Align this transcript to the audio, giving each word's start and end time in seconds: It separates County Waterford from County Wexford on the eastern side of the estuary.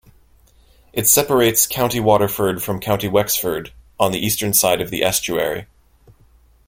It 0.93 1.07
separates 1.07 1.67
County 1.67 1.99
Waterford 1.99 2.63
from 2.63 2.79
County 2.79 3.07
Wexford 3.07 3.71
on 3.99 4.11
the 4.11 4.17
eastern 4.17 4.51
side 4.51 4.81
of 4.81 4.89
the 4.89 5.03
estuary. 5.03 5.67